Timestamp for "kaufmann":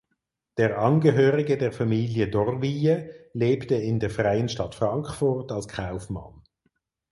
5.67-6.41